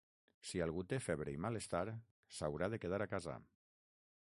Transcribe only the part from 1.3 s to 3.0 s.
i malestar, s’haurà de